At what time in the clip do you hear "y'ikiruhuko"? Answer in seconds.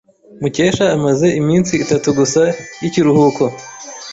2.81-3.43